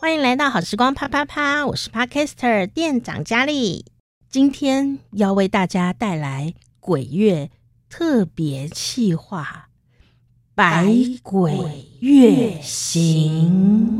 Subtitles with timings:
[0.00, 3.84] 欢迎来到好时光啪啪啪，我是 Podcaster 店长佳丽，
[4.28, 7.50] 今天要为大家带来鬼月
[7.88, 9.68] 特别企划
[10.54, 10.86] 《百
[11.22, 11.52] 鬼
[12.00, 13.98] 月行》。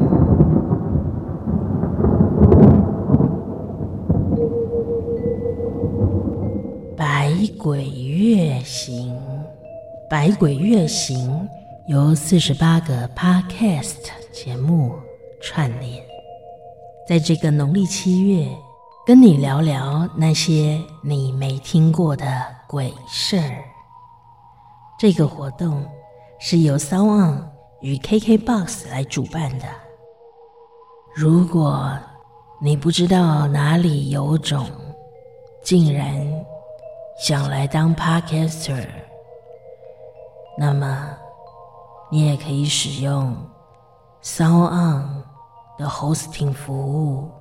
[6.97, 9.17] 百鬼月行，
[10.11, 11.49] 百鬼月行
[11.87, 14.95] 由四十八个 Podcast 节目。
[15.45, 16.01] 串联，
[17.09, 18.47] 在这个农历七月，
[19.05, 22.25] 跟你聊聊那些你没听过的
[22.69, 23.65] 鬼事儿。
[24.97, 25.85] 这个活动
[26.39, 27.43] 是由 sound
[27.81, 29.65] 与 KKBOX 来主办的。
[31.13, 31.93] 如果
[32.61, 34.65] 你不知道哪里有种，
[35.65, 36.25] 竟然
[37.19, 38.87] 想来当 Podcaster，
[40.57, 41.19] 那么
[42.13, 43.37] 你也可以使用
[44.23, 45.23] SoundOn。
[45.79, 47.33] 的 hosting 服务，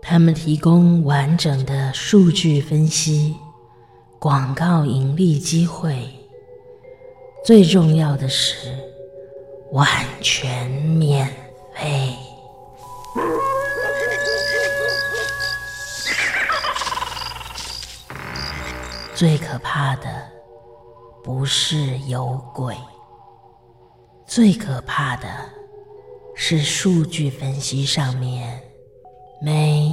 [0.00, 3.36] 他们提供完整的数据分析、
[4.18, 6.08] 广告盈利机会，
[7.44, 8.72] 最重要的是
[9.72, 9.86] 完
[10.22, 11.26] 全免
[11.74, 12.16] 费。
[19.14, 20.06] 最可怕的
[21.24, 22.74] 不是有鬼，
[24.26, 25.26] 最可怕的。
[26.38, 28.60] 是数据分析上面
[29.40, 29.88] 没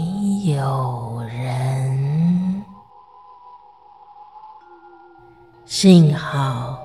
[0.45, 2.63] 有人，
[5.65, 6.77] 幸好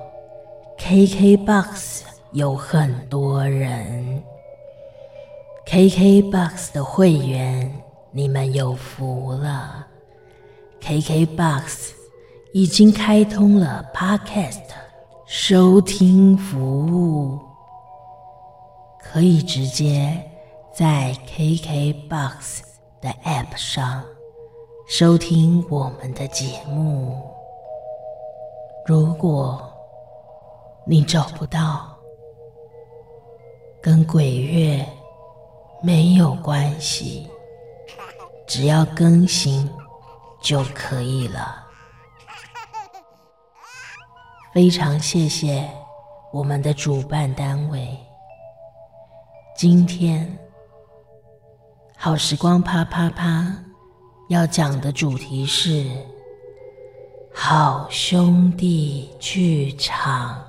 [0.77, 4.23] KKBOX 有很多人
[5.67, 9.85] ，KKBOX 的会员你们有福了
[10.81, 11.89] ，KKBOX
[12.53, 14.61] 已经开通了 Podcast
[15.27, 17.48] 收听服务。
[19.11, 20.23] 可以直接
[20.71, 22.59] 在 KKBOX
[23.01, 24.05] 的 App 上
[24.87, 27.19] 收听我们的节目。
[28.85, 29.67] 如果
[30.85, 31.97] 你找不到，
[33.81, 34.87] 跟鬼月
[35.81, 37.27] 没有关系，
[38.45, 39.67] 只要更新
[40.39, 41.65] 就可以了。
[44.53, 45.67] 非常谢谢
[46.31, 47.97] 我们的主办单位。
[49.59, 50.39] 今天
[51.97, 53.45] 好时光啪啪啪
[54.29, 55.85] 要讲的主题是
[57.33, 60.41] 好兄弟剧场，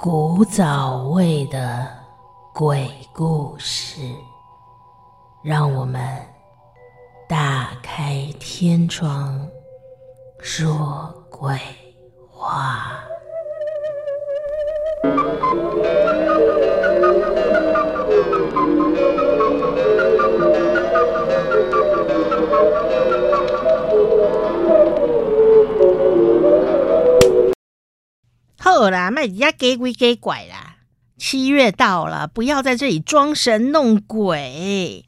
[0.00, 1.86] 古早味的
[2.52, 4.00] 鬼故事，
[5.44, 6.02] 让我们
[7.28, 9.48] 打开天窗
[10.40, 11.56] 说鬼
[12.32, 13.00] 话。
[28.90, 30.76] 啦，卖人家给鬼给拐啦！
[31.18, 35.04] 七月到了，不要在这里装神弄鬼。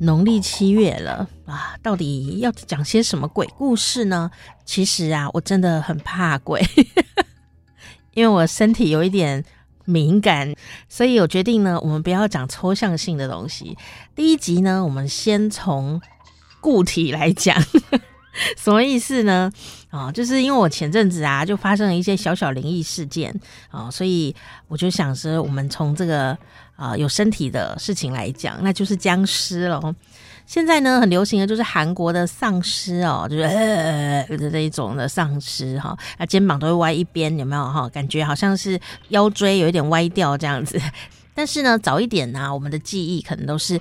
[0.00, 4.30] 农历七月了啊，到底要讲些什么鬼故事呢？
[4.64, 6.60] 其实啊，我真的很怕鬼，
[8.14, 9.44] 因为我身体有一点
[9.84, 10.54] 敏感，
[10.88, 13.76] 所以我决定呢，我们不要讲抽象性的东西。
[14.14, 16.00] 第一集呢，我们先从
[16.60, 17.56] 固体来讲。
[18.56, 19.52] 什么意思呢？
[19.90, 23.30] 啊、哦，就是因为我前阵子啊，就发生了一些小小灵异事件
[23.70, 24.34] 啊、哦，所以
[24.68, 26.36] 我就想说，我们从这个
[26.76, 29.80] 啊、有身体的事情来讲，那就是僵尸了。
[30.46, 37.88] 现在呢，很流行的就是韩国的丧尸哦，就是呃的这一种的丧尸哈，那肩膀都会歪一边，有没有哈？
[37.90, 40.80] 感觉好像是腰椎有一点歪掉这样子。
[41.34, 43.78] 但是呢，早一点呢、我们的记忆可能都是。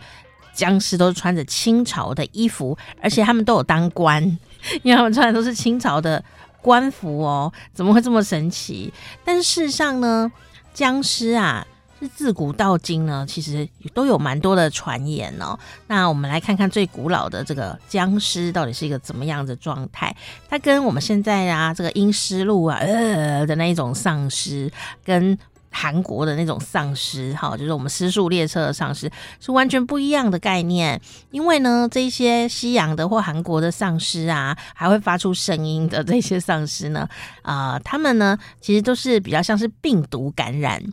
[0.53, 4.23] 僵尸都是穿着清朝的衣服，而且他们都有当官，
[4.83, 6.23] 因为他们穿的都是清朝的
[6.61, 7.51] 官服哦。
[7.73, 8.91] 怎么会这么神奇？
[9.23, 10.31] 但是事实上呢，
[10.73, 11.65] 僵尸啊，
[11.99, 15.57] 是自古到今呢，其实都有蛮多的传言哦。
[15.87, 20.15] 那我们来看看最古老的这个僵尸到底是一个怎么样的状态？
[20.49, 24.71] 它跟我们现在啊这个阴尸路啊呃的那一种丧尸
[25.03, 25.37] 跟。
[25.73, 29.09] 韩国的那种丧尸，哈，就是我们尸速列车的丧尸，
[29.39, 31.01] 是完全不一样的概念。
[31.31, 37.07] 因为呢，这些西洋的或韩国的丧尸啊，还会发出声音的这些丧尸呢，
[37.41, 40.83] 啊、他们呢，其实都是比较像是病毒感染，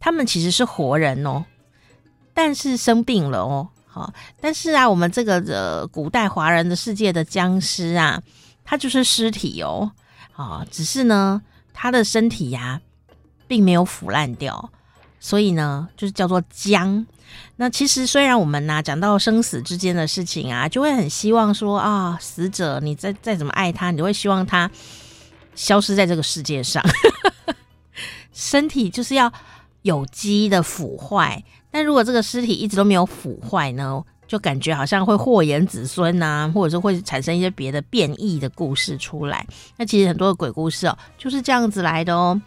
[0.00, 1.44] 他们其实是活人哦，
[2.34, 8.20] 但是生病了哦，好，但是啊，我们这个的古代华人的世界的僵尸啊，
[8.64, 9.92] 它就是尸体哦，
[10.34, 11.40] 啊，只是呢，
[11.72, 12.91] 它的身体呀、啊。
[13.52, 14.70] 并没有腐烂掉，
[15.20, 17.06] 所以呢，就是叫做僵。
[17.56, 24.70] 那其实虽然我们呢、讲到生死之间的事情啊，就会很希望说啊，死者你再再怎么爱他，你都会希望他
[25.54, 26.82] 消失在这个世界上。
[28.32, 29.30] 身体就是要
[29.82, 39.46] 有机的腐坏，但如果这个尸体一直都没有腐坏呢，就感觉好像会祸延子孙呐、啊，或者是会产生一些别的变异的故事出来。
[39.76, 42.40] 那其实很多的鬼故事哦，就是这样子来的哦。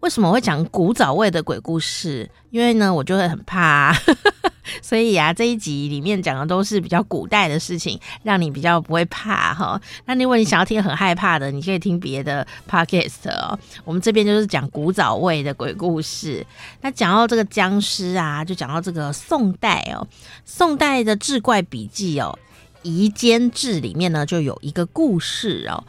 [0.00, 2.28] 为什么我会讲古早味的鬼故事？
[2.50, 3.94] 因为呢，我就会很怕，
[4.80, 9.78] 所以啊，这一集里面讲的都是比较古代的事情，让你比较不会怕哈。
[10.06, 13.58] 那如果你想要听很害怕的，你可以听别的 podcast 哦。
[13.84, 16.44] 我们这边就是讲古早味的鬼故事。
[16.80, 20.06] 那讲到这个僵尸啊，就讲到这个宋代哦，
[20.46, 22.36] 宋代的志怪笔记哦，
[22.82, 25.84] 《夷坚志》里面呢就有一个故事哦，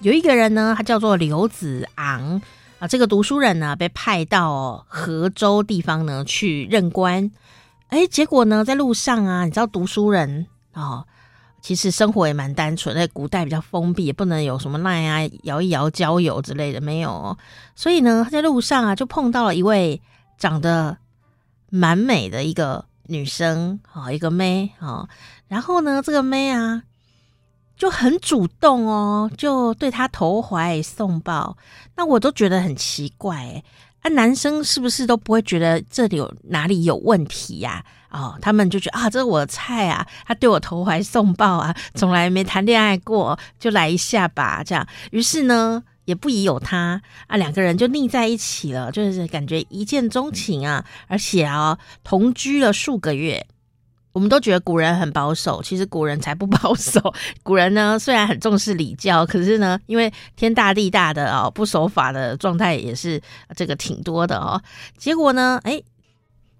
[0.00, 2.42] 有一个人呢，他叫做刘子昂。
[2.84, 7.30] 啊，这个读书人呢，被派到河州地方呢去任官。
[7.88, 11.06] 哎，结果呢，在路上啊，你知道读书人哦，
[11.62, 17.34] 其实生活也蛮单纯，在古代比较封闭，也不能有什么赖啊、摇一摇交友之类的，没有。
[17.74, 20.02] 所以呢，他在路上啊，就碰到了一位
[20.36, 20.98] 长得
[21.70, 25.08] 蛮美的一个女生，啊，一个妹啊。
[25.48, 26.82] 然后呢，这个妹啊。
[27.76, 31.56] 就很主动哦，就对他投怀送抱，
[31.96, 33.62] 那我都觉得很奇怪哎，
[34.02, 37.84] 啊，男生是不是都不会觉得这里有哪里有问题呀？
[38.10, 44.86] 哦，他们就觉得啊，这是我菜啊，他对我投怀送抱啊，从来没谈恋爱过，就来一下吧，这样。
[45.10, 53.44] 于是呢，也不疑有他啊，两个人就腻在一起了，就是感觉一见钟情啊，而且啊，同居了数个月。
[54.14, 57.12] 我们都觉得古人很保守，其实古人才不保守。
[57.42, 63.20] 古人呢，虽然很重视礼教，可是呢，因为天大地大的哦，不守法的状态也是
[63.56, 64.62] 这个挺多的哦。
[64.96, 65.82] 结果呢，哎，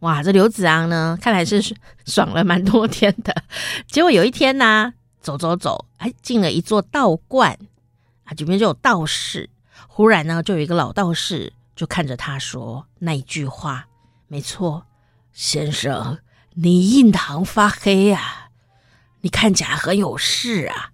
[0.01, 1.63] 哇，这刘子昂呢，看来是
[2.05, 3.33] 爽了蛮多天的。
[3.87, 7.57] 结果有一天呢，走走走，哎，进了一座道观
[8.25, 9.49] 啊，里面就有道士。
[9.87, 13.87] 忽然呢，就有一个老道士就看着他说那一句话
[14.27, 14.87] ：“没错，
[15.33, 16.19] 先生。”
[16.55, 18.49] 你印堂发黑呀、啊，
[19.23, 20.91] 你看起来很有事啊！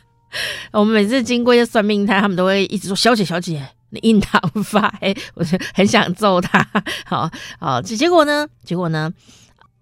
[0.72, 5.16] 我们每次经过一些算命摊，他们都会一直说：“小姐，小姐，你印堂发黑。
[5.34, 6.66] ”我就很想揍他。
[7.04, 8.46] 好好，结果呢？
[8.64, 9.12] 结果呢？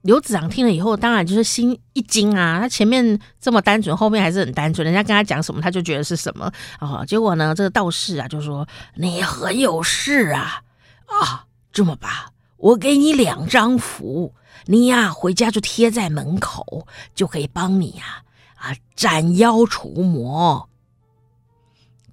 [0.02, 2.58] 刘子昂听了以后，当然就是心一惊啊！
[2.58, 4.84] 他前面这么单纯，后面还是很单纯。
[4.84, 6.50] 人家跟他讲什么，他就觉得是什么。
[6.80, 7.54] 哦，结果呢？
[7.54, 8.66] 这个道士啊，就说
[8.96, 10.62] ：“你很有事啊！
[11.06, 14.32] 啊，这么吧，我给你两张符。”
[14.66, 18.22] 你呀，回家就贴在门口，就可以帮你呀
[18.56, 20.68] 啊斩妖除魔。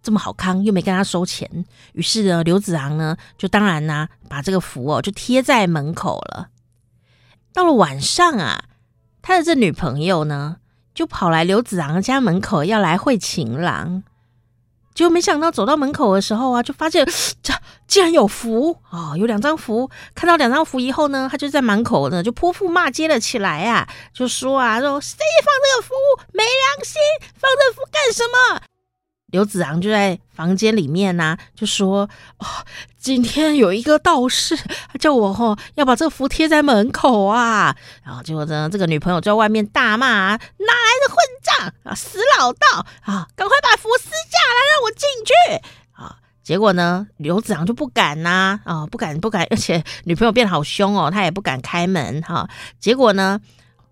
[0.02, 6.50] 这么好康，又没跟他收钱，于是呢，刘子昂呢就当然呢把这个符哦就贴在门口了。
[7.52, 8.66] 到了晚上啊，
[9.22, 10.58] 他的这女朋友呢
[10.94, 14.04] 就跑来刘子昂家门口要来会情郎。
[14.98, 17.06] 结果没想到走到门口的时候啊，就发现
[17.44, 17.54] 这
[17.86, 19.88] 竟然有符啊、哦，有两张符。
[20.16, 25.94] 看到两张符以后呢，他就在门口呢就泼妇骂街了起来啊，就说啊，说谁放这个符，
[26.34, 27.00] 没良心，
[27.40, 28.62] 放这符干什么？
[29.28, 32.10] 刘子昂就在房间里面呢、就说
[32.40, 32.46] ：“哦，
[32.98, 40.38] 今天有一个道士，他叫我哦要把这个符贴在门口啊。”然后结果呢，这个女朋友就在外面大骂、：“哪来
[41.06, 43.28] 的混账啊，死老道啊！
[43.36, 45.34] 赶快把符撕下来，让我进去
[46.02, 53.42] 啊！”结果呢，刘子昂就不敢呐啊，不敢不敢，而且女朋友变得好凶哦，他也不敢开门哈、结果呢，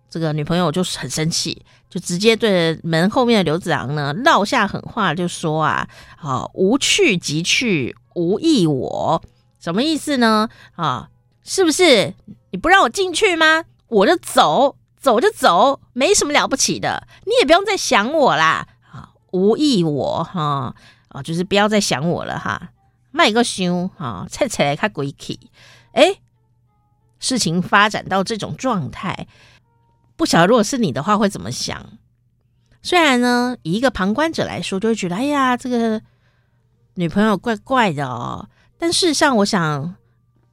[0.10, 1.66] 这个女朋友就是很生气。
[1.96, 5.88] 就直接对着门后面的刘子昂呢撂下狠话，就说啊，
[6.18, 9.24] 啊，无去即去，无意我，
[9.62, 10.50] 什么意思呢？
[10.76, 11.08] 啊，
[11.42, 12.14] 是不是
[12.52, 13.64] 你不让我进去吗？
[13.88, 18.68] 我就走，走就走，没什么了不起的，你也不用再想我啦。
[18.92, 20.76] 啊，无意我哈，
[21.08, 22.72] 啊，就是不要再想我了哈。
[23.12, 25.40] 卖个凶啊，菜菜看鬼气，
[25.94, 26.20] 哎，
[27.20, 29.30] 事情发展到这种状态。
[30.16, 31.86] 不晓得如果是你的话会怎么想？
[32.82, 36.02] 虽然呢，以一个旁观者来说，就会觉得哎呀，这个
[36.96, 38.50] 女朋友怪怪的哦。
[38.78, 39.96] 但事实上，我想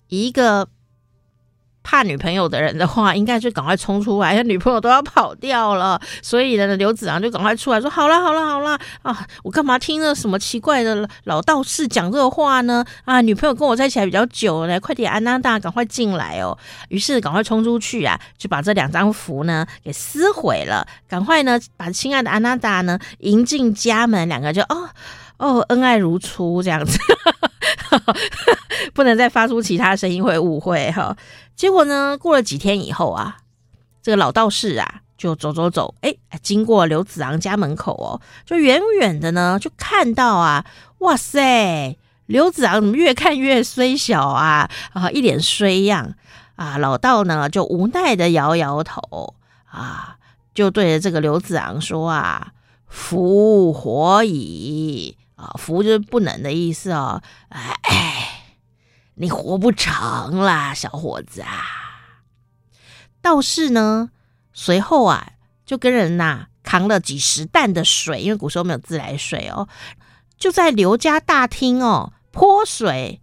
[0.08, 0.68] 以一个。
[1.82, 6.00] 怕女朋友的人的话，应该就赶快冲出来，女朋友都要跑掉了。
[6.22, 9.26] 所以呢，刘子昂就赶快出来说：“好了，好了，好了啊！
[9.42, 12.84] 我干嘛听了什么奇怪的老道士讲这个话呢？
[13.04, 16.56] 啊，女朋友跟我在一起还比较久了，快点，安娜大，赶快进来哦！”
[16.88, 20.86] 于是赶快冲出去啊，就把这两张符呢给撕毁了。
[21.08, 24.88] 赶快呢，把亲爱的安娜大呢迎进家门，两个就哦
[25.38, 26.98] 哦恩爱如初这样子。
[28.94, 31.14] 不能再发出其他声音会误会哈。
[31.56, 33.38] 结果呢，过了几天以后啊，
[34.02, 40.64] 这个老道士啊，就走走走，哎，经过刘子昂家门口哦，就远远的呢，就看到啊，
[40.98, 44.70] 哇塞，刘子昂怎么越看越衰小啊？
[44.92, 46.14] 啊，一脸衰样
[46.56, 46.78] 啊！
[46.78, 49.34] 老道呢，就无奈的摇摇头
[49.66, 50.16] 啊，
[50.54, 52.52] 就对着这个刘子昂说啊
[52.86, 57.22] ：“夫活矣啊，福就是不能的意思哦。
[57.48, 57.74] 哎，
[59.22, 61.62] 你活不长啦，小伙子啊。”
[63.22, 64.10] 道士呢？
[64.52, 69.68] 随后啊，就跟人呐、扛了几十担的水，因为古时候没有自来水哦，
[70.36, 73.20] 就在刘家大厅哦泼水。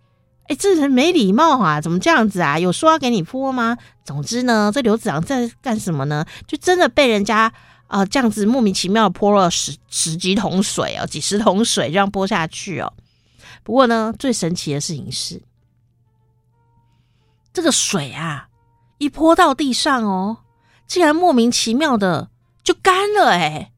[0.48, 2.58] 哎，这人没礼貌啊，怎么这样子啊？
[2.58, 3.78] 有说要给你泼吗？
[4.04, 6.26] 总之呢，这刘子昂在干什么呢？
[6.48, 7.54] 就真的被人家
[7.88, 12.94] 啊、这样子莫名其妙的泼了十十几桶水哦，几十桶水这样泼下去哦。
[13.64, 15.42] 不过呢，最神奇的事情是，
[17.54, 18.48] 这个水啊
[18.98, 20.38] 一泼到地上哦。
[20.88, 22.30] 竟然莫名其妙的
[22.64, 23.72] 就干了哎，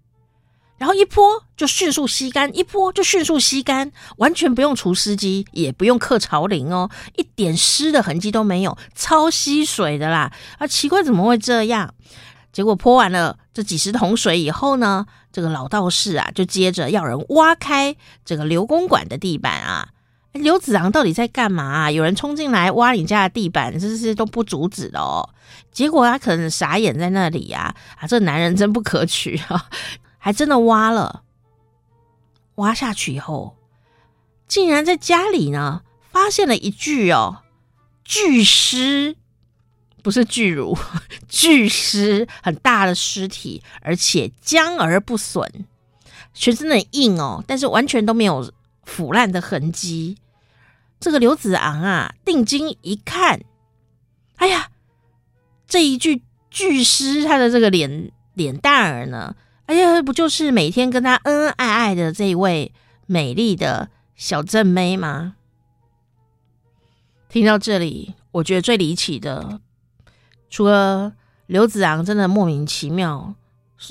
[0.77, 10.31] 然后一泼就迅速吸干，一泼就迅速吸干，完全不用除湿机，也不用克潮灵哦，一点湿的痕迹都没有，超吸水的啦！
[10.57, 11.93] 啊，奇怪，怎么会这样？
[12.53, 19.89] 结果泼完了这几十桶水以后呢，这个老道士啊，就接着要人挖开这个刘公馆的地板啊。
[20.33, 21.91] 刘子昂到底在干嘛啊？
[21.91, 25.27] 有人冲进来挖你家的地板，这是都不阻止的哦。
[25.71, 29.69] 结果他可能傻眼在那里呀，啊，这男人真不可取啊！
[30.17, 31.23] 还真的挖了，
[32.55, 33.57] 挖下去以后，
[34.47, 37.43] 竟然在家里呢发现了一具哦
[38.05, 39.17] 巨尸，
[40.01, 40.77] 不是巨乳，
[41.27, 45.45] 巨尸很大的尸体，而且僵而不损，
[46.33, 48.49] 全身很硬哦，但是完全都没有。
[48.83, 50.17] 腐烂的痕迹，
[50.99, 53.41] 这个刘子昂啊，定睛一看，
[54.37, 54.69] 哎呀，
[55.67, 59.35] 这一具巨尸，他的这个脸脸蛋儿呢，
[59.67, 62.73] 哎呀，不就是每天跟他恩恩爱爱的这一位
[63.05, 65.35] 美丽的小正妹吗？
[67.29, 69.61] 听到这里，我觉得最离奇的，
[70.49, 71.13] 除了
[71.45, 73.35] 刘子昂真的莫名其妙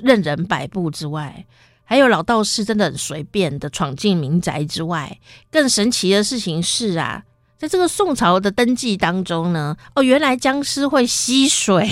[0.03, 1.47] 任人摆布之外。
[1.91, 5.19] 还有老道士真的很随便的闯进民宅之外，
[5.51, 7.25] 更神奇的事情是啊，
[7.59, 11.91] 在这个宋朝的登记当中呢，哦，原来僵尸会吸水。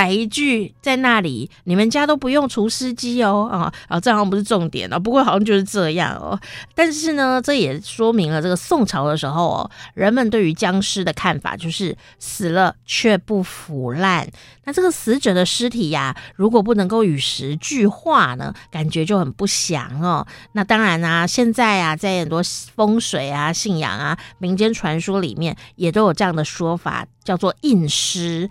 [0.00, 6.40] 摆一句在那里，你们家都不用除湿机哦，啊啊，这好像不是重点哦，不过好像就是这样哦。
[6.74, 14.26] 但是呢，这也说明了这个宋朝的时候哦，人们对于僵尸的看法就是死了却不腐烂。
[14.64, 20.26] 那这个死者的尸体呀，如果不能够与时俱化呢，感觉就很不祥哦。
[20.52, 22.40] 那当然啊，现在啊，在很多
[22.74, 28.48] 风水啊、信仰啊、民间传说里面，也都有这样的说法，叫做印尸。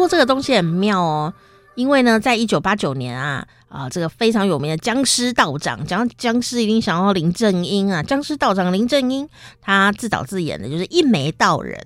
[0.00, 1.32] 过这个东西很妙哦，
[1.76, 9.28] 因为呢，在一九八九年啊啊，这个非常有名的僵尸道长，讲僵尸一定想到林正英啊，僵尸道长林正英，
[9.60, 11.78] 他自导自演的就是《一眉道人》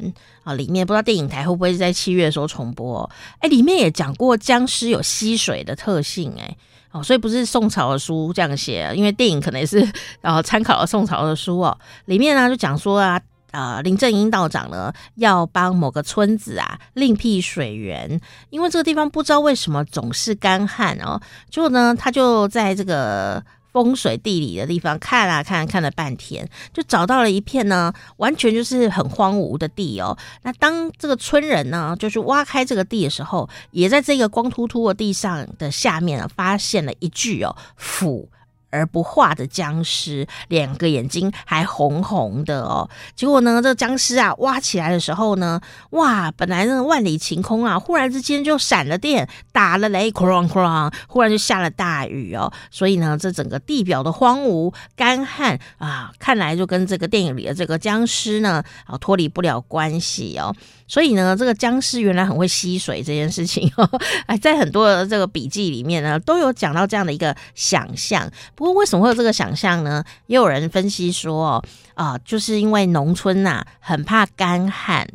[0.44, 3.10] 啊，里面不知道电影台会不会在七月的时候重播？
[3.40, 6.56] 哎，里面也讲过僵尸有吸水的特性，哎。
[6.92, 9.84] 哦，所以不是宋朝的书这样写，因为电影可能也是
[10.20, 11.76] 然后参考了宋朝的书哦。
[12.04, 13.20] 里面呢就讲说啊，
[13.54, 18.20] 呃，林正英道长呢要帮某个村子啊另辟水源，
[18.50, 21.20] 因为这个地方不知道为什么总是干旱哦。
[21.48, 23.42] 结果呢，他就在这个。
[23.74, 30.16] 风水地理的地方看啊看，看了半天，就找到了一片呢，完全就是很荒芜的地哦。
[30.42, 38.30] 那当这个村人呢，就是挖开这个地的时候，也在这个光秃秃的地上的下面啊，发现了一具哦腐
[38.74, 42.90] 而不化的僵尸，两个眼睛还红红的哦。
[43.14, 52.52] 结果呢，这僵尸啊挖起来的时候呢，哇，本来那个万里晴空啊，忽然之间就闪了电，打了雷，哐哐，忽然就下了大雨哦。
[52.70, 60.52] 所以呢，这整个地表的荒芜干旱啊，看来就跟这个电影里的这个僵尸呢啊脱离不了关系哦。
[60.86, 63.88] 所以呢，这个僵尸原来很会吸水这件事情哦，
[64.26, 68.30] 哎，在很多的这个笔记里面呢，都有讲到这样的一个想象。
[68.54, 70.04] 不过为什么会有这个想象呢？
[70.26, 71.64] 也有人分析说，哦，
[71.94, 75.08] 啊，就是因为农村呐很怕干旱，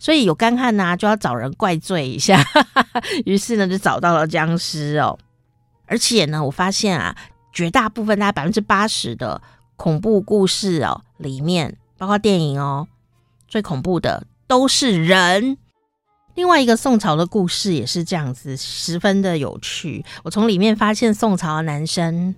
[0.00, 2.44] 所以有干旱呐就要找人怪罪一下，
[3.24, 5.16] 于是呢就找到了僵尸哦。
[5.86, 7.16] 而且呢，我发现啊，
[7.52, 9.40] 绝大部分大概百分之八十的
[9.76, 12.88] 恐怖故事哦里面，包括电影哦，
[13.46, 14.26] 最恐怖的。
[14.48, 15.58] 都是人，
[16.34, 20.04] 另外一个宋朝的故事也是这样子，十分的有趣。
[20.24, 22.34] 我从里面发现，宋朝的男生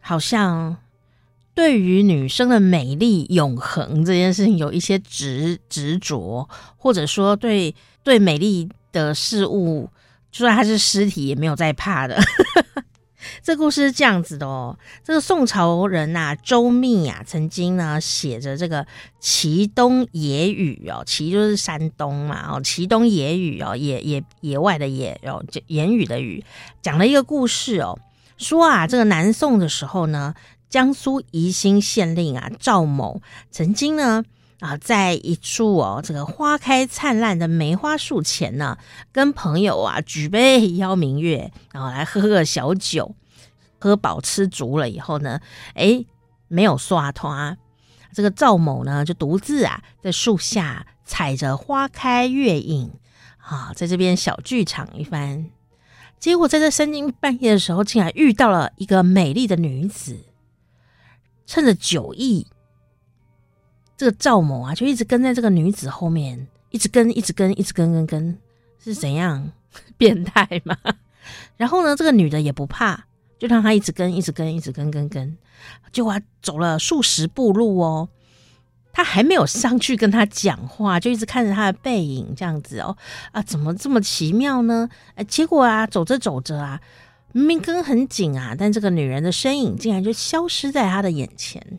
[0.00, 0.76] 好像
[1.54, 9.90] 对于女生的美丽永恒这件事情有一些执执着，或者说对对美丽的事物，
[10.30, 12.16] 就算他是尸体也没有在怕的。
[13.42, 18.82] 这故事是这样子的哦，这个宋朝人呐、周密啊，曾经呢写着这个
[19.20, 26.44] 《祁东野语》哦，祁就是山东嘛哦，《祁东野语》哦，野野野外的野哦，言语的语，
[26.82, 27.98] 讲了一个故事哦，
[28.36, 30.34] 说啊，这个南宋的时候呢，
[30.68, 34.24] 江苏宜兴县令啊赵某曾经呢
[34.60, 38.76] 啊，在一处哦这个花开灿烂的梅花树前呢，
[39.12, 43.14] 跟朋友啊举杯邀明月，然后来喝个小酒。
[43.78, 45.40] 喝饱吃足了以后呢，
[45.74, 46.04] 哎，
[46.48, 47.56] 没有刷团，
[48.12, 52.92] 这个赵某呢就独自啊在树下踩着花开月影
[53.38, 55.50] 啊，在这边小剧场一番。
[56.18, 60.18] 结果在这深更半夜的时候，竟然遇到了一个美丽的女子，
[61.46, 62.46] 趁着酒意，
[63.96, 68.38] 这个赵某啊就一直跟在这个女子后面，一直跟，一直跟，一直跟，跟跟，
[68.80, 69.52] 是怎样
[69.96, 70.76] 变态吗？
[71.56, 73.07] 然后呢，这个女的也不怕。
[73.38, 75.36] 就让他一直跟，一直跟，一直跟，跟跟，
[75.92, 78.08] 结果走了数十步路哦，
[78.92, 82.96] 他还没有上去跟他讲话，就一直看着他的背影这样子哦，
[83.30, 84.88] 啊，怎么这么奇妙呢？
[85.14, 86.80] 哎，结果啊，走着走着啊，
[87.32, 91.78] 明明跟很紧啊，但这个女人的身影竟然就消失在他的眼前。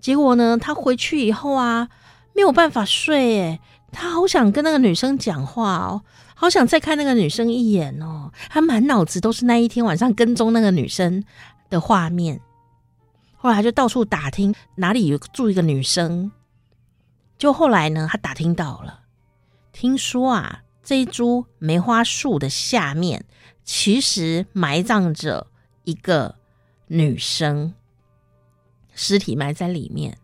[0.00, 1.88] 结果呢，他回去以后啊，
[2.34, 3.60] 没有办法睡，哎，
[3.92, 6.02] 他好想跟那个女生讲话哦。
[6.40, 11.22] 好想再看那个女生一眼哦，他满脑子都是那一天晚上跟踪那个女生
[11.68, 12.40] 的画面。
[13.36, 16.32] 后来他就到处打听哪里有住一个女生，
[17.36, 19.00] 就后来呢，他打听到了，
[19.70, 23.26] 听说啊，这一株梅花树的下面
[23.62, 25.46] 其实埋葬着
[25.84, 26.36] 一个
[26.86, 27.74] 女生，
[28.94, 30.16] 尸体埋在里面。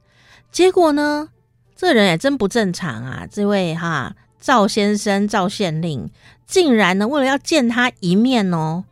[0.50, 1.28] 结果呢，
[1.76, 4.16] 这人也真不正常啊，这位哈。
[4.46, 6.08] 赵先生、赵县令
[6.46, 8.84] 竟然呢，为了要见他一面哦，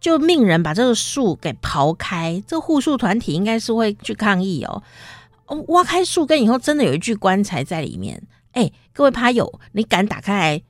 [0.00, 2.42] 就命人把这个树给刨开。
[2.46, 4.82] 这护树团体应该是会去抗议哦。
[5.68, 8.22] 挖开树根以后，真的有一具棺材在里面。
[8.52, 10.62] 哎，各位趴友，你敢打开来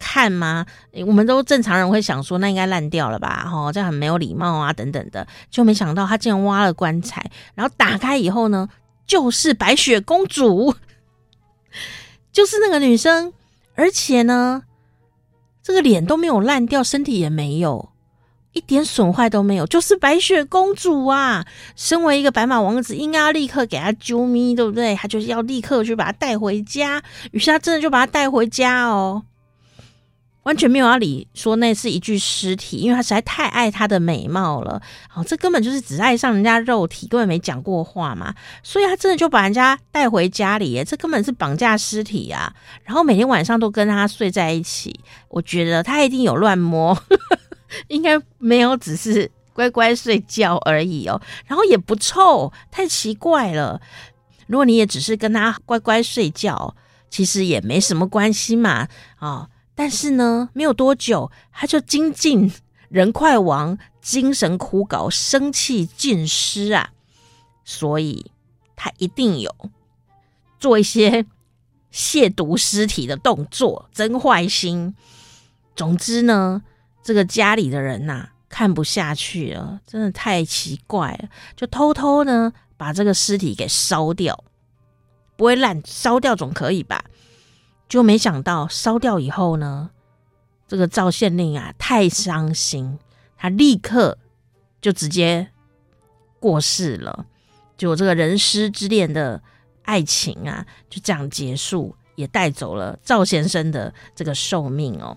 [0.00, 0.66] 看吗？
[1.06, 3.48] 我们都正常人会想说，那应该烂掉了吧？
[3.54, 5.24] 哦，这很没有礼貌啊，等等的。
[5.48, 8.68] 就没想到他竟然挖了棺材，然后打开以后呢，
[9.06, 10.74] 就是白雪公主。
[12.32, 13.32] 就是那个女生，
[13.74, 14.62] 而且呢，
[15.62, 17.90] 这个脸都没有烂掉，身体也没有
[18.52, 21.46] 一点损坏都没有，就是白雪公主啊！
[21.76, 24.94] 身为一个白马王子，应该要立刻给她啾咪，对不对？
[24.94, 29.22] 他就是要立刻去把她带回家，于是他真的就把她带回家哦。
[30.44, 34.82] 完全没有要理说那是一具尸体，因为他实在太爱她的美貌了。
[35.14, 38.34] 哦，这根本就是只爱上人家肉体，根本没讲过话嘛。
[38.62, 42.52] 所以他真的就把人家带回家里耶，这根本是绑架尸体啊！
[42.84, 44.98] 然后每天晚上都跟他睡在一起。
[45.28, 46.96] 我觉得他一定有乱摸，
[47.88, 51.20] 应该没有，只是乖乖睡觉而已哦。
[51.46, 53.80] 然后也不臭，太奇怪了。
[54.48, 56.74] 如果你也只是跟他乖乖睡觉，
[57.08, 58.88] 其实也没什么关系嘛。
[59.16, 62.52] 啊、但是呢，没有多久，他就精尽
[62.88, 66.92] 人快亡，精神枯槁，生气尽失啊！
[67.64, 68.30] 所以
[68.76, 69.54] 他一定有
[70.60, 71.24] 做一些
[71.92, 74.94] 亵渎尸体的动作，真坏心。
[75.74, 76.62] 总之呢，
[77.02, 84.44] 这个家里的人呐、看不下去了，真的太奇怪了，就偷偷呢把这个尸体给烧掉，
[85.36, 87.04] 不会烂，烧掉总可以吧？
[87.92, 89.90] 就没想到烧掉以后呢，
[90.66, 92.98] 这个赵县令啊太伤心，
[93.36, 94.16] 他立刻
[94.80, 95.48] 就直接
[96.40, 97.26] 过世了。
[97.76, 99.42] 就这个人尸之恋的
[99.82, 105.14] 爱情啊，就这样结束，也带走了赵先生的这个寿命哦。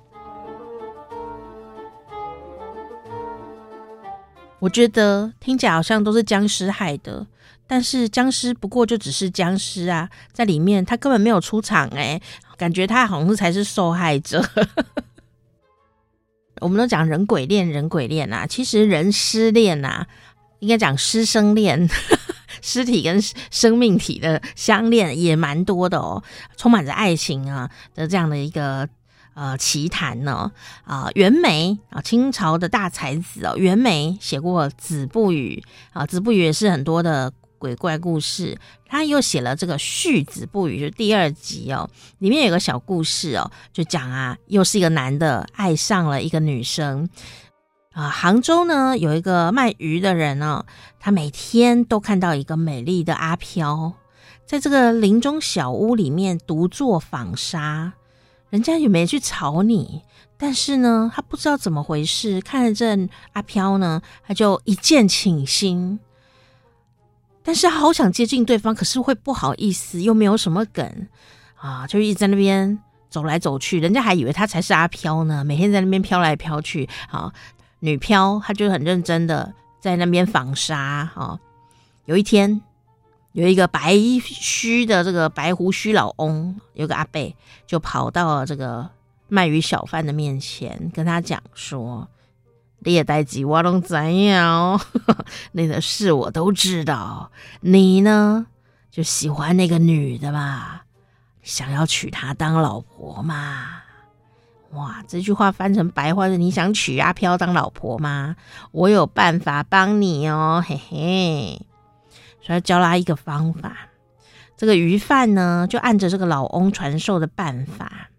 [4.59, 7.25] 我觉得听起来好像都是僵尸害的。
[7.67, 12.21] 但是僵尸不过就只是僵尸啊，在里面他根本没有出场哎、
[12.57, 14.43] 感觉他好像才是受害者。
[16.61, 20.07] 我们都讲人鬼恋，人鬼恋啊，其实人失恋啊，
[20.59, 21.89] 应该讲师生恋，
[22.61, 26.23] 尸体跟生命体的相恋也蛮多的哦，
[26.57, 28.87] 充满着爱情啊的这样的一个。
[29.37, 30.49] 呃，奇谈呢，
[30.85, 38.57] 啊、袁枚啊，清朝的大才子哦，袁枚写过《子不语》啊，《子不语》也是很多的鬼怪故事，
[38.95, 47.09] 他又写了这个《续子不语》，就第二集哦，里面有个小故事哦，就讲啊，又是一个男的爱上了一个女生
[47.91, 48.09] 啊。
[48.09, 50.65] 杭州呢有一个卖鱼的人哦，
[50.97, 53.91] 他每天都看到一个美丽的阿飘，
[54.45, 57.91] 在这个林中小屋里面独坐纺纱，
[58.49, 60.03] 人家也没去吵你。
[60.37, 65.99] 但是呢，他不知道怎么回事，看着这阿飘呢，他就一见倾心。
[67.45, 71.07] 但是好想接近对方，可是会不好意思，又没有什么梗
[71.55, 72.77] 啊，就一直在那边
[73.09, 76.89] 走来走去，人家还以为他才是阿飘呢，每天在那边飘来飘去。
[77.11, 77.31] 啊，
[77.79, 80.77] 女飘她就很认真的在那边纺纱。
[81.15, 81.39] 啊，
[82.05, 82.61] 有一天，
[83.33, 87.35] 有一个白须的这个白胡须老翁，有个阿伯
[87.67, 88.89] 就跑到了这个。
[89.27, 92.07] 卖鱼小贩的面前，跟他讲说
[92.85, 94.79] ：“你也代志我拢知影哦，
[95.53, 97.31] 那个事我都知道。
[97.61, 98.45] 你呢，
[98.91, 100.85] 就喜欢那个女的吧？
[101.41, 103.81] 想要娶她当老婆嘛？
[104.71, 108.35] 哇，这句话翻成白话是：你想娶阿飘当老婆吗？
[108.71, 111.65] 我有办法帮你哦，嘿嘿。
[112.41, 113.75] 所以教了他一个方法，
[114.55, 118.09] 这个鱼贩呢，就按着这个老翁传授的办法。”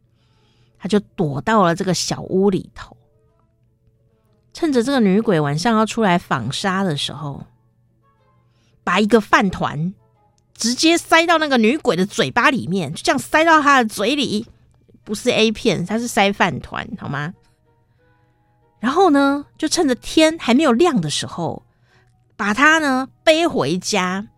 [0.78, 2.96] 他就躲到了这个小屋里头，
[4.56, 7.44] 趁着这个女鬼晚上要出来纺纱的时候，
[8.82, 9.92] 把一个饭团
[10.54, 14.46] 直接塞到那个女鬼的嘴巴里面，就这样塞到她的嘴里，
[15.04, 17.34] 不是 A 片，它是塞饭团，好吗？
[18.80, 21.62] 然后呢，就趁着天还没有亮的时候，
[22.34, 24.28] 把她呢背回家。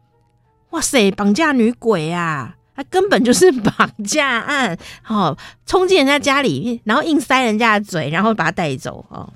[0.70, 2.57] 哇塞，绑架女鬼啊！
[2.74, 4.76] 他根本就是绑架案，
[5.07, 9.33] 哦，冲进人家家里，然后硬塞人家的嘴，然后把他带走哦。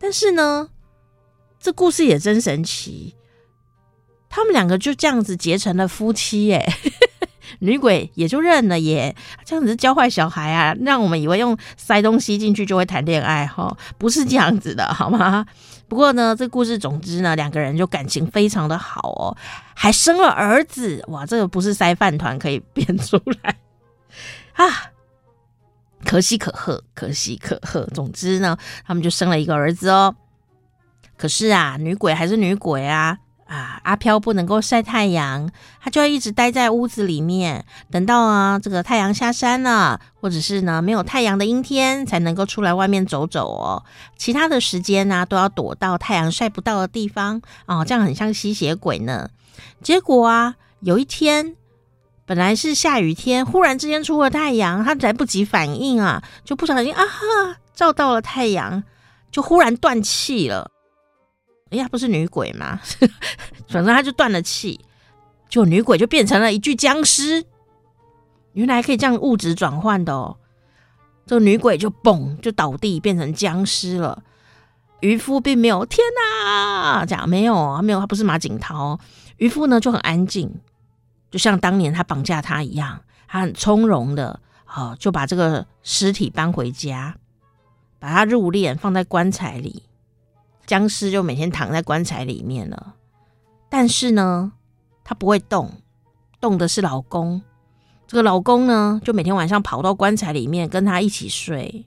[0.00, 0.70] 但是呢，
[1.60, 3.14] 这故事也真神奇，
[4.30, 6.66] 他们两个就这样子结成了夫妻耶，
[7.60, 9.14] 女鬼也就认了耶。
[9.44, 15.44] 这样子教坏小孩啊，让我们以为用塞东西进去就会谈恋爱哈，不是这样子的，好吗？
[15.86, 19.36] 不过呢，这故事总之呢，两个人就感情非常的好哦，
[19.74, 21.26] 还生了儿子哇！
[21.26, 23.56] 这个不是塞饭团可以编出来
[24.52, 24.64] 啊，
[26.04, 27.84] 可喜可贺，可喜可贺。
[27.94, 30.14] 总之呢，他们就生了一个儿子哦。
[31.16, 33.18] 可是啊，女鬼还是女鬼啊。
[33.46, 43.82] 啊，阿飘不能够晒太阳，他就要一直待在屋子里面，等到啊这个太阳下山了，或者是呢没有太阳的阴天，才能够出来外面走走哦。
[44.16, 49.28] 其他的时间呢、都要躲到太阳晒不到的地方哦，这样很像吸血鬼呢。
[49.82, 51.56] 结果啊，有一天
[52.30, 58.84] 本来是下雨天，忽然之间出了太阳，他来不及反应啊，就不小心啊哈照到了太阳，
[59.32, 60.70] 就忽然断气了。
[61.70, 62.78] 哎呀，不是女鬼吗？
[63.68, 64.78] 反正他就断了气，
[65.48, 67.44] 就女鬼就变成了一具僵尸。
[68.52, 70.36] 原来可以这样物质转换的哦。
[71.26, 74.22] 这女鬼就嘣就倒地变成僵尸了。
[75.00, 79.00] 渔夫并没有天哪，这样没有啊，没有，他不是马景涛。
[79.38, 80.54] 渔夫呢就很安静，
[81.30, 87.16] 就像当年他绑架他一样，他很从容的，好就把这个尸体搬回家，
[87.98, 89.84] 把他入殓放在棺材里。
[90.66, 92.94] 僵尸就每天躺在棺材里面了，
[93.68, 94.52] 但是呢，
[95.02, 95.72] 他不会动，
[96.40, 97.42] 动的是老公。
[98.06, 101.86] 这个老公呢，就每天晚上跑到棺材里面跟他一起睡。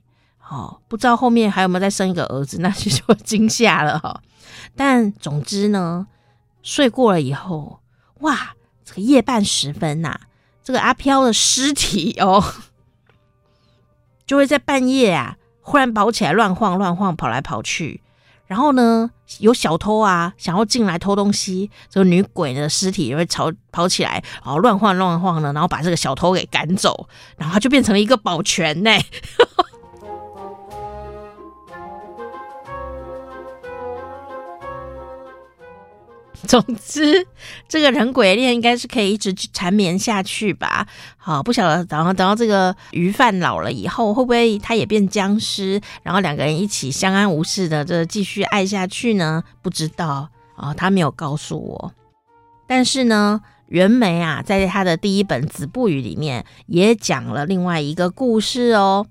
[0.49, 4.21] 哦，不知道后面还有没有再生一个儿子，那就 惊吓了哈。
[4.75, 6.07] 但总之呢，
[6.61, 7.79] 睡过了以后，
[8.19, 8.53] 哇，
[8.93, 10.19] 这个夜半时分呐、
[10.63, 12.43] 这个阿飘的尸体哦，
[14.27, 18.01] 就会在半夜啊，忽然跑起来乱晃乱晃，跑来跑去。
[18.45, 28.91] 然后呢，有小偷啊，想要进来偷东西，这个女鬼的尸体也会朝跑起来，然后乱晃乱晃的，然后把这个小偷给赶走，然后他就变成了一个保全呢。
[36.47, 37.25] 总之，
[37.69, 40.85] 这个人鬼恋应该是可以一直缠绵下去吧？
[41.17, 45.81] 好，不晓得，然后等到这个鱼贩老了以后，会不会他也变僵尸？
[46.03, 49.43] 然后两个人一起相安无事的这继续爱下去呢？
[49.61, 51.93] 不知道啊，他没有告诉我。
[52.67, 59.07] 但是呢，袁枚啊，在他的第一本《子不语》里面也讲了另外一个故事哦。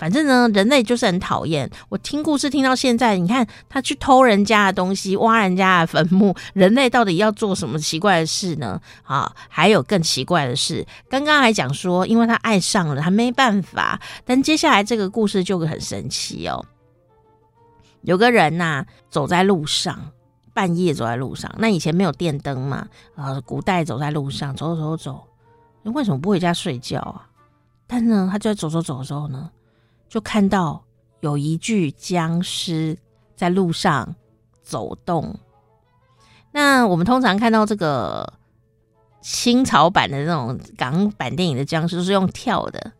[0.00, 1.70] 反正呢，人类就是很讨厌。
[1.90, 8.80] 我听故事听到现在，你看他去偷人家的东西，挖人家的坟墓，人类到底要做什么奇怪的事呢？
[9.02, 14.00] 啊，还有更奇怪的事，刚刚还讲说，因为他爱上了，他没办法。
[14.24, 16.64] 但接下来这个故事就很神奇哦。
[18.00, 20.12] 有个人呐、走在路上，
[20.54, 25.22] 半夜走在路上，那以前没有电灯嘛，呃，古代走在路上，走走走，
[25.82, 27.28] 为什么不回家睡觉啊？
[27.86, 29.50] 但呢，他就在走走走的时候呢，
[30.10, 30.84] 就看到
[31.20, 32.98] 有一具僵尸
[33.34, 34.14] 在路上
[34.62, 35.34] 走动。
[36.50, 38.30] 那我们通常看到这个
[39.22, 42.92] 清朝版的那种港版电影的僵尸都是用跳的，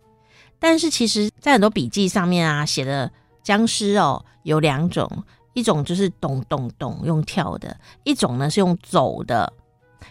[0.58, 5.24] 但是其实在很多笔记上面啊写的僵尸哦有两种。
[5.52, 9.52] 一种就是咚咚咚用跳的，一种呢是用走的，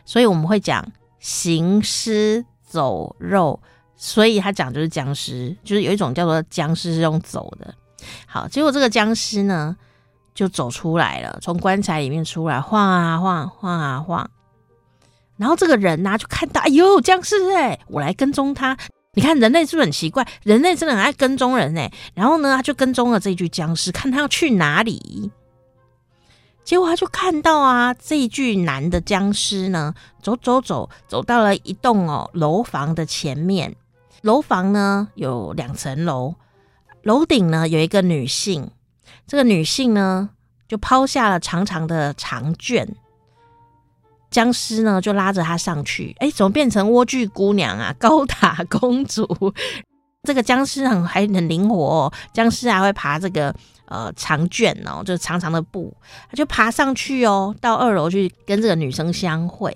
[0.03, 0.85] 所以我们会讲
[1.17, 3.57] 行尸走肉，
[4.01, 7.75] 所以他讲就是僵尸，就是有一种叫做僵尸是用走的。
[8.25, 9.75] 好，结果这个僵尸呢
[10.33, 14.25] 就走出来了，从棺材里面出来，晃啊晃，晃啊晃，
[15.35, 18.77] 然后这个人呢就看到，哎呦，僵尸哎，我来跟踪他。
[19.15, 20.25] 你看人类是不是很奇怪？
[20.43, 21.91] 人类真的很爱跟踪人哎。
[22.13, 25.29] 然后呢，他就跟踪了这具僵尸，看他要去哪里。
[26.63, 33.75] 结果他就看到啊，这一具男的僵尸呢，走走走，走到了一栋哦楼房的前面。
[34.21, 36.35] 楼房呢有两层楼，
[37.03, 38.71] 楼顶呢有一个女性。
[39.27, 40.29] 这个女性呢
[40.67, 42.95] 就抛下了长长的长卷。
[44.31, 47.91] 僵尸呢，就拉着她上去，哎，怎么变成莴苣姑娘啊？
[47.97, 49.25] 高塔公主，
[50.21, 53.51] 这个僵尸很还很灵活哦，僵尸还会爬这个
[53.85, 55.91] 呃长卷哦，就是长长的布，
[56.29, 59.75] 他就爬上去哦，到二楼去跟这个女生相会。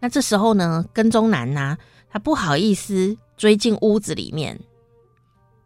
[0.00, 1.76] 那这时候呢，跟踪男呢、
[2.10, 4.58] 他不好意思追进屋子里面，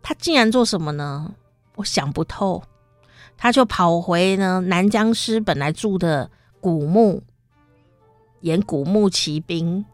[0.02, 1.34] 他竟然做什么呢？
[1.76, 2.62] 我想不透，
[3.36, 6.30] 他就跑回呢男僵尸本来住的
[6.60, 7.22] 古墓。
[8.40, 9.84] 演古墓奇兵，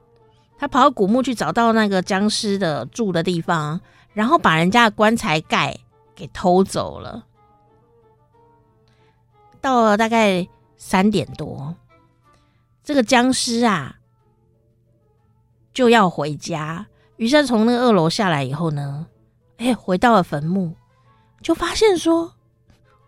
[0.56, 3.80] 他跑到古墓去找到那个僵尸的住的地方，
[4.12, 5.76] 然后把人家的棺材盖
[6.14, 7.26] 给偷走了。
[9.60, 11.74] 到了大概三点多，
[12.84, 13.96] 这个僵尸啊
[15.74, 16.86] 就要回家，
[17.16, 19.06] 于是从那个二楼下来以后呢，
[19.58, 20.74] 哎，回到了坟墓，
[21.40, 22.32] 就发现说：“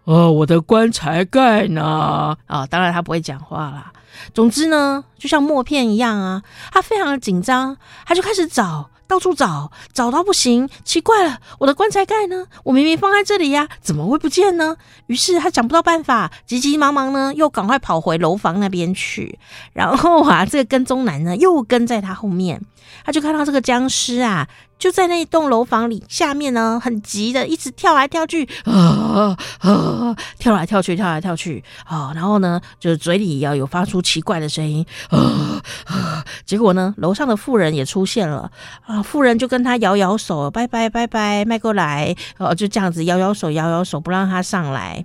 [0.04, 3.92] 哦，我的棺材盖呢？”啊、哦，当然他不会讲话啦。
[4.32, 6.42] 总之呢，就像默片一样啊，
[6.72, 12.46] 他非常的紧张，他就开始找，到处找，找到不行，奇怪了，我的棺材盖呢？
[12.62, 14.76] 我明明放在这里呀，怎么会不见呢？
[15.06, 19.38] 于是他想不到办法，急急忙忙呢，又赶快跑回楼房那边去，
[19.72, 22.60] 然后啊，这个跟踪男呢，又跟在他后面，
[23.04, 24.46] 他就看到这个僵尸啊。
[24.78, 38.50] 就在那一栋楼房里，下面呢，很急的一直跳来跳去，啊啊，跳来跳去，跳来跳去啊，然后呢，就是嘴里要有发出奇怪的声音，啊啊，结果呢，楼上的妇人也出现了
[38.86, 45.04] 啊，妇人就跟他摇摇手，拜拜拜拜，迈过来，哦，就这样子摇摇手，摇摇手，不让他上来，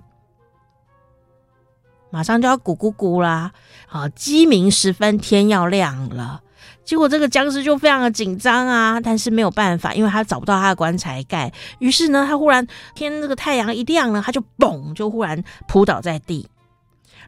[2.10, 3.50] 马上就要咕咕咕啦，
[3.88, 6.42] 啊，鸡鸣时分，天要亮了。
[6.84, 11.50] 结果这个僵尸就非常的紧张啊，但是没有办法，因为他找不到他的棺材盖。
[11.78, 16.48] 于是呢，他忽然天这个太阳一亮呢，他就嘣，就忽然扑倒在地。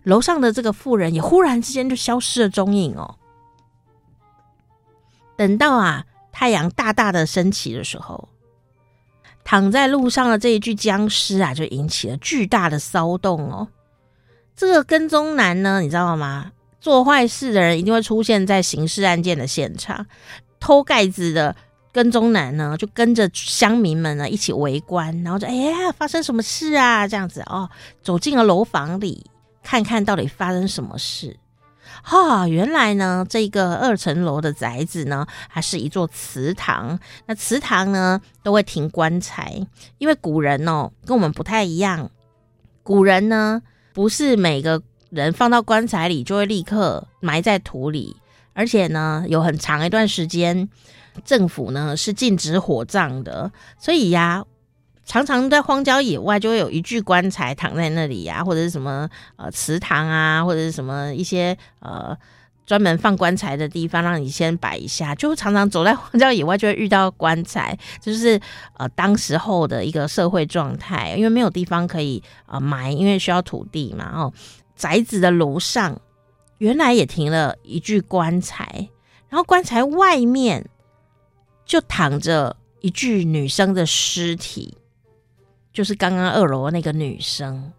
[0.02, 3.16] 楼上的这个妇人也忽然之间就消失了踪影哦。
[5.36, 8.28] 等到啊太阳大大的升起的时候，
[9.42, 13.68] 躺在路上的这一具僵尸啊，就引起了巨大的骚动哦。
[14.54, 16.52] 这个跟踪男呢，你知道吗？
[16.86, 20.06] 做坏事的人一定会出现在刑事案件的现场，
[20.60, 21.56] 偷盖子的
[21.90, 27.08] 跟踪男呢，就跟着乡民们呢一起围观，然后就哎呀，发生什么事啊？
[27.08, 27.68] 这样子哦，
[28.04, 29.26] 走进了楼房里，
[29.64, 31.36] 看看到底发生什么事。
[32.04, 36.96] 哈、原来呢，这个二层楼的宅子呢，还是一座祠堂。
[37.26, 39.66] 那祠堂呢，都会停棺材，
[39.98, 42.08] 因为古人哦，跟我们不太一样，
[42.84, 43.60] 古人呢，
[43.92, 44.80] 不是每个。
[45.16, 48.14] 人放到棺材里就会立刻埋在土里，
[48.52, 50.68] 而且呢，有很长一段时间，
[51.24, 54.44] 政府呢是禁止火葬的，所以呀，
[55.04, 62.16] 常常在荒郊野外就会有一具棺材躺在那里呀，或者是什么呃祠堂啊，或者是什么一些呃
[62.66, 68.40] 专门放棺材的地方，让你先摆一下，就常常走在荒郊野外就会遇到棺材，就是
[68.76, 74.32] 呃当时候的一个社会状态，因为没有地方可以呃埋，因为需要土地嘛，哦。
[74.76, 76.00] 宅子的楼上
[76.58, 78.88] 原来也停了一具棺材，
[79.28, 80.68] 然后棺材外面
[81.64, 84.76] 就躺着一具女生的尸体，
[85.72, 87.72] 就是刚刚二楼那个女生。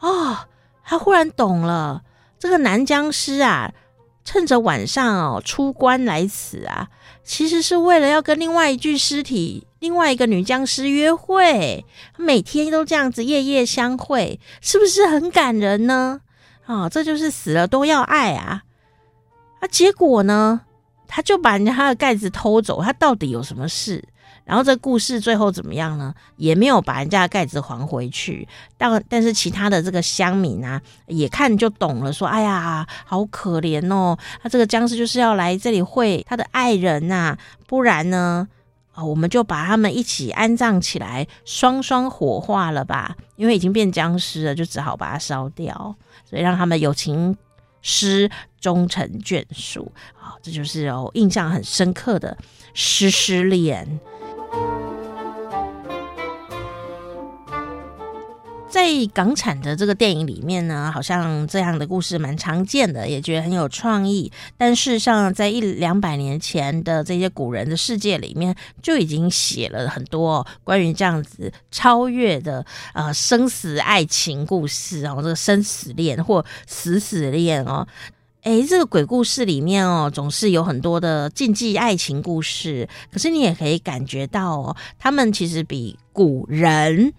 [0.00, 0.36] 哦，
[0.84, 2.02] 他忽然懂了，
[2.38, 3.72] 这个男僵尸啊，
[4.24, 6.88] 趁着晚上哦出棺来此啊，
[7.24, 11.84] 其实是为了要跟另外一具尸体、另外一个女僵尸约会，
[12.16, 16.20] 每天都这样子夜夜相会，是不是很感人呢？
[16.66, 18.62] 啊，这就是死了都要爱啊！
[19.60, 20.62] 啊，结果呢，
[21.06, 24.04] 他就把人家他的盖子偷走，他到底有什么事？
[24.44, 26.12] 然后这故事最后怎么样呢？
[26.36, 28.48] 也没有把人家的盖子还回去。
[28.76, 34.18] 但但是其他的这个乡民啊，也看就懂了，说：“哎呀，好可怜哦！
[34.42, 38.48] 他这个僵尸就是要来这里会他的爱人呐、啊，不然呢，
[38.92, 43.16] 啊，我们就把他们一起安葬起来，双双火化了吧？
[43.36, 45.94] 因为已经变僵尸了，就只好把它烧掉，
[46.32, 47.36] 所以让他们有情
[47.82, 49.92] 诗终成眷属。
[50.18, 52.34] 啊，这就是哦，印象很深刻的
[52.72, 54.00] 诗诗恋。”
[58.72, 64.32] 在港产的这个电影里面呢，好像这样的故事蛮常见的，也觉得很有创意。
[64.56, 77.86] 但事实上，在一两百年前的这些古人的世界里面，就已经写了很多关于这样子超越的呃生死爱情故事哦，这个生死恋或死死恋哦。
[78.44, 87.12] 诶，这个鬼故事里面哦，总是有很多的禁忌爱情故事，可是你也可以感觉到哦，他们其实比古人。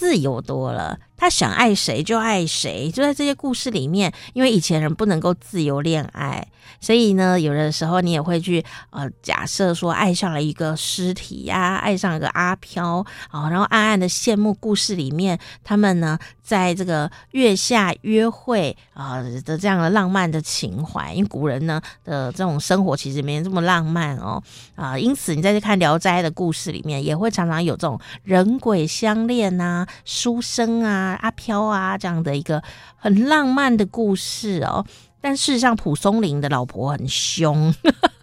[0.00, 4.10] 自由多了，他想爱谁就爱谁，就在这些故事里面。
[4.32, 6.48] 因为以前人不能够自由恋爱，
[6.80, 21.12] 所以呢，有的时候你也会去呃假设说爱上了一个尸体呀、啊，爱上了一个阿飘啊、然后暗暗的羡慕故事里面他们呢在这个月下约会啊、的这样的浪漫的情怀。
[21.12, 24.42] 因为古人呢的这种生活其实没这么浪漫哦
[24.74, 29.88] 啊、因此你在这看《聊斋》的故事里面，也会常常有这种人鬼相恋呐、啊。
[30.06, 32.62] 书生啊，阿飘啊，这样的一个
[32.96, 34.84] 很浪漫的故事哦。
[35.20, 37.74] 但事实上，蒲松龄的老婆很凶，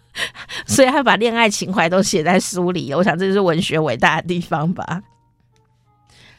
[0.66, 2.92] 所以他把恋爱情怀都写在书里。
[2.92, 5.02] 我想这就是文学伟大的地方吧。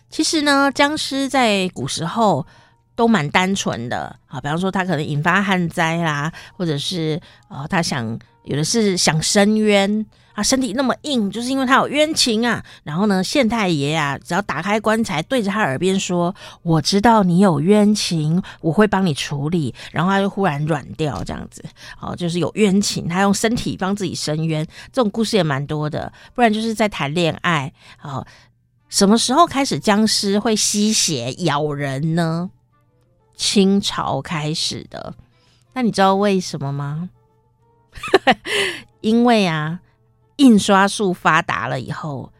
[0.09, 2.45] 其实呢，僵尸在古时候
[2.99, 10.05] 都蛮单纯的啊，比方说他可能引发旱灾啦，或者是呃，他想有的是想伸冤。
[10.35, 12.61] 他身体那么硬，就是因为他有冤情啊。
[12.83, 21.63] 然后呢，县太爷啊，只要打开棺材，对着他耳边说：“我知道你有冤情，我会帮你处理。”然后他就忽然软掉，这样子。
[22.01, 24.65] 哦，就是有冤情，他用身体帮自己伸冤。
[24.91, 26.11] 这种故事也蛮多的。
[26.35, 27.71] 不然就是在谈恋爱。
[28.01, 28.25] 哦，
[28.89, 32.49] 什么时候开始僵尸会吸血咬人呢？
[33.39, 35.15] 清朝开始的。
[35.73, 37.09] 那你知道为什么吗？
[38.99, 39.79] 因为啊。
[40.39, 42.31] 印刷术发达了以后，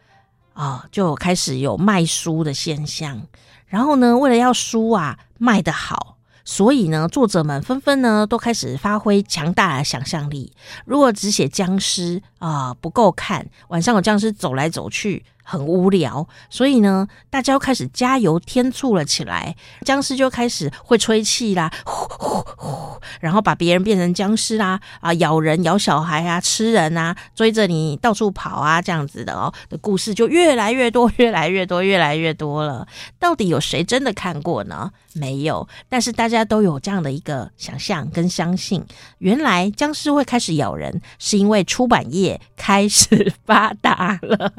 [0.54, 3.24] 啊，就开始有卖书的现象。
[3.68, 10.54] 然后呢，为了要书啊卖得好，所以呢，作者们纷纷呢都开始发挥强大的想象力。
[10.86, 15.26] 如果只写僵尸啊不够看，晚上有僵尸走来走去。
[15.50, 19.56] 很无聊，所以呢，大家又开始加油添醋了起来。
[19.84, 32.88] 僵尸就开始会吹气啦，呼呼呼，然后把别人变成僵尸啦，啊，咬人、咬小孩啊，吃人啊，追着你到处跑啊，这样子的哦的故事就越来越多，越来越多，越来越多了。
[33.18, 34.92] 到底有谁真的看过呢？
[35.14, 38.86] 没有，但是大家都有这样的一个想象跟相信。
[39.18, 44.54] 原来僵尸会开始咬人，是因为出版业开始 发达了。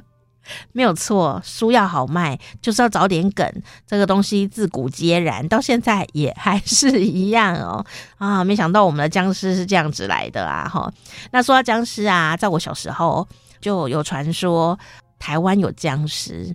[0.73, 3.63] 没有错，书要好卖，就是要找点梗。
[3.87, 7.85] 这个东西自古皆然，到现在也还是一样哦。
[8.19, 10.69] 啊，没想到我们的僵尸是这样子来的啊！
[10.69, 10.93] 哈，
[11.33, 13.27] 那说到僵尸啊，在我小时候
[13.61, 14.79] 就有传说，
[15.19, 16.55] 台湾有僵尸，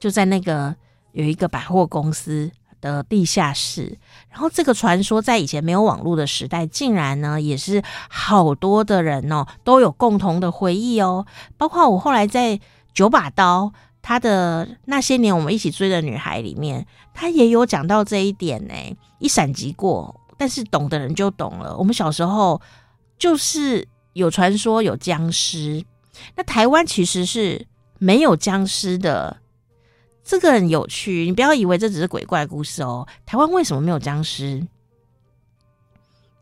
[0.00, 0.74] 就在那个
[1.12, 3.98] 有一个百货公司的地下室。
[4.30, 12.60] 然后这个传说在以前没有网络的时代，竟然呢也是好多的人哦都有共同的回忆哦，包括我后来在。
[12.98, 16.84] 九把刀，他的那些年我们一起追的女孩里面，
[17.14, 18.74] 他也有讲到这一点呢，
[19.20, 20.20] 一闪即过。
[20.36, 21.76] 但是懂的人就懂了。
[21.76, 22.60] 我们小时候
[23.16, 25.84] 就是有传说有僵尸，
[26.34, 29.36] 那台湾其实是没有僵尸的，
[30.24, 31.24] 这个很有趣。
[31.26, 33.06] 你不要以为这只是鬼怪故事哦。
[33.24, 34.66] 台湾为什么没有僵尸？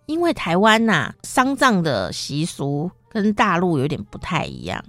[0.07, 4.83] 因为台湾呐、丧葬的习俗跟大陆有点不太一样。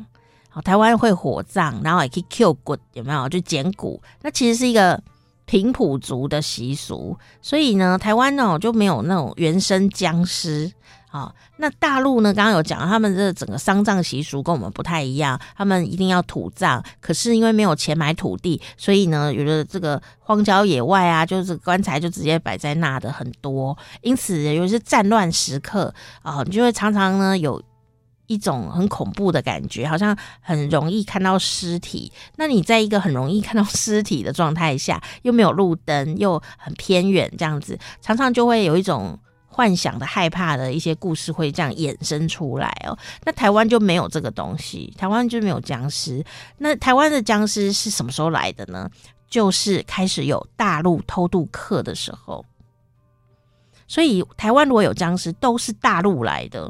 [0.61, 3.29] 台湾会火葬，然后也可以 kill 骨，有没有？
[3.29, 5.01] 就捡骨，那其实是一个
[5.45, 10.71] 平埔族的习俗，所以呢，台湾呢就没有那种原生僵尸。
[11.09, 27.61] 好，那大陆呢，刚刚有讲，他们这整个丧葬习俗跟我们不太一样，他们一定要土葬，可是因为没有钱买土地，所以呢，有的这个荒郊野外啊，就是棺材就直接摆在那的很多，因此有些战乱时刻啊，你就会常常呢有。
[28.27, 32.11] 一种很恐怖的感觉，好像很容易看到尸体。
[32.35, 39.17] 那你在一个很容易看到尸体的状态下，又没有路灯，又很偏远，这样子，常常就会有一种
[39.47, 42.97] 幻想的、害怕的一些故事会这样衍生出来哦。
[43.23, 46.23] 那台湾就没有这个东西，台湾就没有僵尸。
[46.57, 48.89] 那台湾的僵尸是什么时候来的呢？
[49.29, 52.45] 就是开始有大陆偷渡客的时候。
[53.87, 56.69] 所以台湾如果有僵尸，都是大陆来的。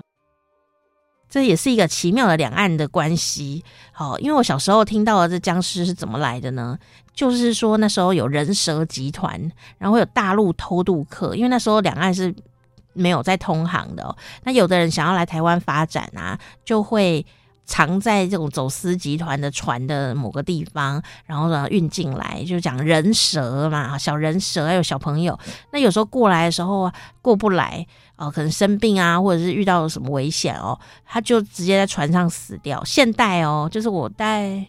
[1.37, 6.75] 这也是一个奇妙的两岸的关系，好，因为我小时候听到的这僵尸是怎么来的呢？
[7.13, 9.39] 就是说那时候有人蛇集团，
[9.77, 12.33] 然后有大陆偷渡客，因为那时候两岸是
[12.93, 14.15] 没有在通航的。
[14.45, 17.23] 那有的人想要来台湾发展啊，就会。
[17.67, 25.37] 藏在这种走私集团的船的某个地方，然后呢运进来，就讲人蛇嘛，小人蛇还有小朋友。
[25.73, 26.89] 那有时候过来的时候，
[27.21, 32.81] 过不来哦，可能生病啊，或者是遇到什么危险哦，他就直接在船上死掉。
[32.85, 34.65] 现代哦，就是我在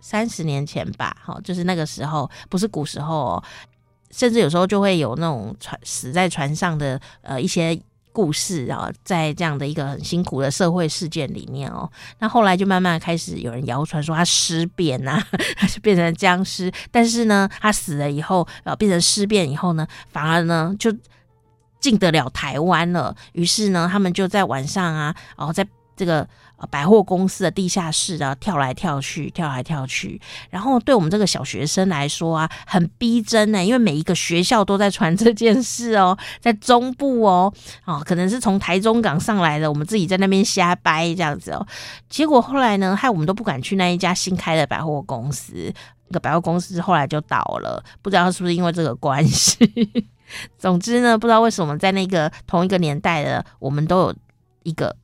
[0.00, 3.44] 三十年前吧，哈，就是那个时候，不是古时候哦，
[4.10, 7.78] 甚至有时候就会有那种船死在船上的呃一些。
[8.18, 11.88] 故事啊，在这样的一个很辛苦的社会事件里面哦，
[12.18, 15.22] 那后来就慢慢开始有人谣传说他尸变呐，
[15.56, 16.68] 他就变成僵尸。
[16.90, 20.92] 但是呢，他死了以后，呃，变成尸变以后呢，反而呢就
[21.78, 23.14] 进得了台湾了。
[23.34, 25.64] 于是呢，他们就在晚上啊，然后在
[25.96, 26.28] 这个。
[26.66, 37.52] 百货公司的地下室啊，跳来跳去，跳来跳去，然后对我们这个小学生来说啊，很逼真呢，因为每一个学校都在传这件事哦，在中部哦，
[37.84, 41.64] 哦，可能是从台中港上来的，我们自己在那边瞎掰这样子哦，
[42.08, 45.72] 结果后来呢，害我们都不敢去那一家新开的百货公司，
[46.08, 50.08] 那个百货公司后来就倒了，不知道是不是因为这个关系。
[50.58, 54.14] 总之呢，不知道为什么在那个同一个年代的，我们都有
[54.64, 54.96] 一个。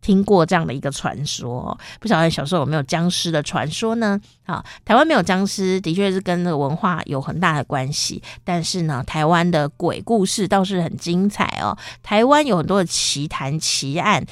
[0.00, 4.18] 听过这样的一个传说，不晓得小时候有没有僵尸的传说呢？
[4.46, 8.22] 啊，台湾没有僵尸，的确是跟那个文化有很大的关系。
[8.44, 11.76] 但是呢，台湾的鬼故事倒是很精彩哦。
[12.02, 14.24] 台湾有很多的奇谈奇案，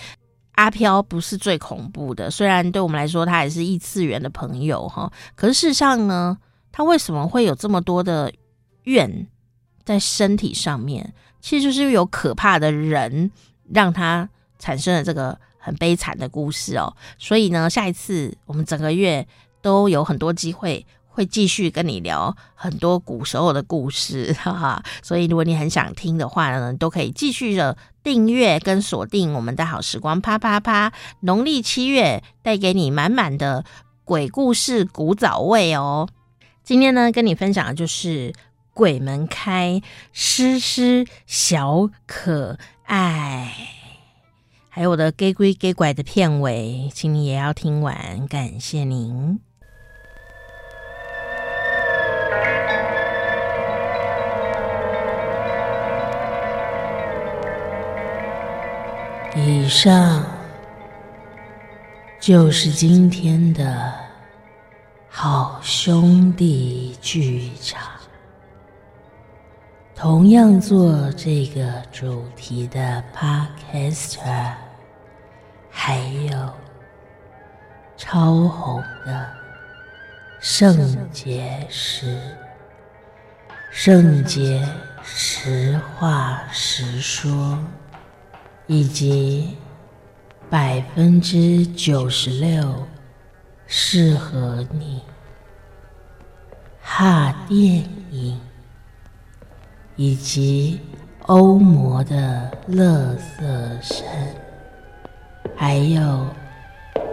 [0.52, 6.38] 阿飘不是最恐怖的，虽然对我们来说他也是异次元的朋友哈，可是事实上呢，
[6.70, 8.32] 他为什么会有这么多的
[8.84, 9.26] 怨
[9.84, 11.12] 在身体上面？
[11.40, 13.32] 其实就是有可怕的人
[13.72, 14.28] 让他
[14.60, 15.36] 产生了这个。
[15.66, 19.26] 很悲惨的故事哦，所以呢，下一次我们整个月
[19.60, 24.80] 都有很多机会会继续跟你聊很多古时候的故事，哈哈。
[25.02, 30.92] 所以如果你很想听的话呢，都可以继续的订阅跟锁定我们的好时光啪啪啪。
[31.22, 33.64] 农历七月带给你满满的
[34.04, 36.08] 鬼故事古早味哦。
[36.62, 38.32] 今天呢，跟你分享的就是
[38.72, 43.75] 鬼门开，诗诗小可爱。
[44.76, 49.40] 还有我的《假鬼假怪》的片尾，请你也要听完，感谢您。
[59.34, 60.22] 以上
[62.20, 63.94] 就是今天的
[65.08, 67.80] 好兄弟剧场。
[69.94, 74.65] 同样做这个主题的 Podcaster。
[78.16, 79.28] 超红的
[80.40, 82.18] 圣洁石、
[83.70, 84.66] 圣洁
[85.04, 87.58] 实话实说，
[88.66, 89.58] 以及
[90.48, 92.86] 百分之九十六
[93.66, 95.02] 适合你
[96.80, 98.40] 哈电影，
[99.94, 100.80] 以及
[101.26, 104.06] 欧摩的乐色声。
[105.54, 106.26] 还有，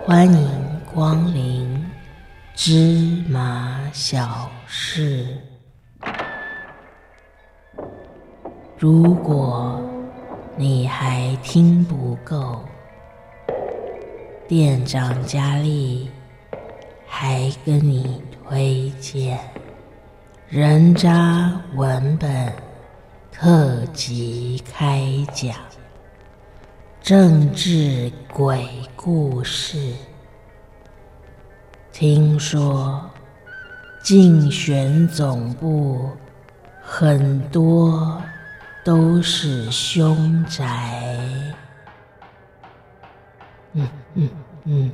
[0.05, 1.83] 欢迎光临
[2.53, 5.25] 芝麻小事。
[8.77, 9.81] 如果
[10.55, 12.63] 你还听不够，
[14.47, 16.11] 店长佳丽
[17.07, 19.39] 还跟你推荐
[20.47, 22.53] 人渣文本
[23.31, 25.55] 特辑开讲。
[27.01, 29.93] 政治鬼故事，
[31.93, 33.07] 听说
[34.01, 36.09] 竞选总部
[36.81, 38.19] 很多
[38.83, 40.65] 都是凶宅。
[43.73, 44.29] 嗯嗯
[44.63, 44.91] 嗯。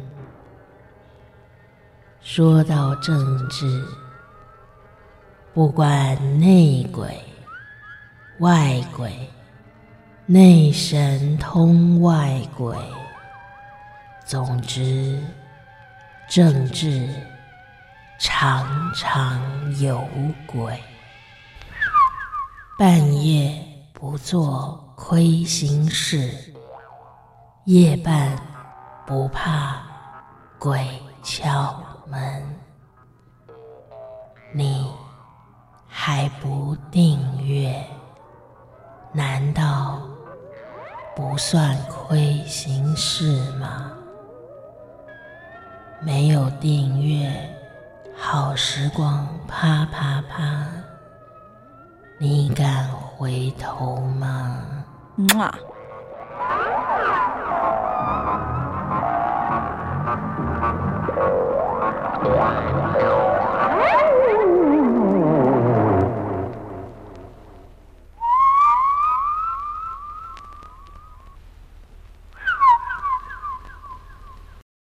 [2.20, 3.82] 说到政治，
[5.54, 7.18] 不管内鬼、
[8.40, 9.12] 外鬼。
[10.26, 12.78] 内神通外鬼，
[14.26, 15.20] 总之，
[16.30, 17.10] 政治
[18.20, 19.42] 常常
[19.80, 20.08] 有
[20.46, 20.80] 鬼。
[22.78, 23.60] 半夜
[23.92, 26.54] 不做亏心事，
[27.66, 28.38] 夜半
[29.08, 29.82] 不怕
[30.60, 30.88] 鬼
[31.24, 32.60] 敲门。
[34.54, 34.88] 你
[35.88, 37.84] 还不订阅？
[39.12, 40.00] 难道
[41.16, 43.94] 不算亏心事吗？
[46.02, 47.30] 没有订阅，
[48.16, 50.66] 好时光啪啪啪，
[52.18, 54.62] 你敢回头吗？
[55.18, 55.54] 嗯啊